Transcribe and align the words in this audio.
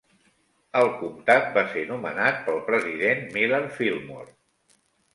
El 0.79 0.89
comtat 1.01 1.51
va 1.59 1.65
ser 1.75 1.85
nomenat 1.91 2.41
pel 2.49 2.59
president 2.73 3.25
Millard 3.39 3.73
Fillmore. 3.81 4.39